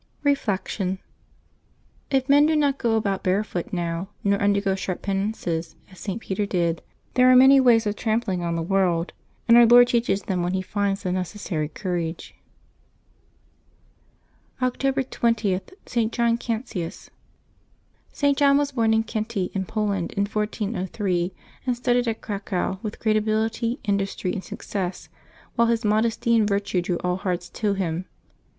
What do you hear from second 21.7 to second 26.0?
studied at Cracow with great ability, industry, and success, while his